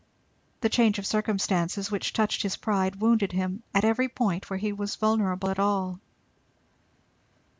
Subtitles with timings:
[0.61, 4.73] The change of circumstances which touched his pride wounded him at every point where he
[4.73, 5.99] was vulnerable at all.